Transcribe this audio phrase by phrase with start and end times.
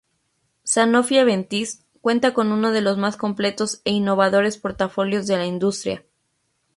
[0.63, 6.03] Sanofi-Aventis cuenta con uno de los más completos e innovadores portafolios de la industria.